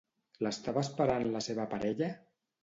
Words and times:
L'estava 0.45 0.81
esperant 0.85 1.29
la 1.35 1.43
seva 1.49 1.67
parella? 1.75 2.09